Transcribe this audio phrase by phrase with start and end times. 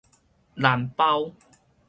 [0.55, 1.35] 難胞